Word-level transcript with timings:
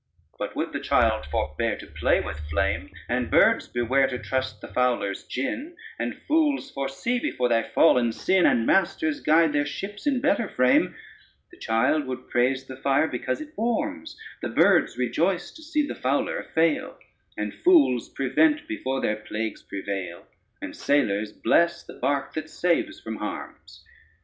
But 0.39 0.55
would 0.55 0.73
the 0.73 0.79
child 0.79 1.27
forbear 1.27 1.77
to 1.77 1.85
play 1.85 2.21
with 2.21 2.39
flame, 2.49 2.89
And 3.07 3.29
birds 3.29 3.67
beware 3.67 4.07
to 4.07 4.17
trust 4.17 4.59
the 4.59 4.67
fowler's 4.67 5.23
gin, 5.25 5.75
And 5.99 6.19
fools 6.27 6.71
foresee 6.71 7.19
before 7.19 7.49
they 7.49 7.61
fall 7.61 7.99
and 7.99 8.11
sin, 8.11 8.47
And 8.47 8.65
masters 8.65 9.19
guide 9.19 9.53
their 9.53 9.63
ships 9.67 10.07
in 10.07 10.19
better 10.19 10.49
frame; 10.49 10.95
The 11.51 11.57
child 11.59 12.05
would 12.07 12.29
praise 12.29 12.63
the 12.65 12.77
fire 12.77 13.05
because 13.07 13.41
it 13.41 13.53
warms, 13.55 14.17
And 14.41 14.55
birds 14.55 14.97
rejoice 14.97 15.51
to 15.51 15.61
see 15.61 15.85
the 15.85 15.93
fowler 15.93 16.45
fail, 16.55 16.97
And 17.37 17.53
fools 17.53 18.09
prevent 18.09 18.67
before 18.67 19.01
their 19.01 19.17
plagues 19.17 19.61
prevail, 19.61 20.25
And 20.63 20.75
sailors 20.75 21.31
bless 21.31 21.83
the 21.83 21.93
barque 22.01 22.33
that 22.33 22.49
saves 22.49 22.99
from 22.99 23.17
harms. 23.17 23.83